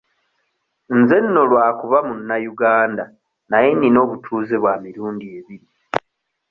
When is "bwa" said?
4.61-4.73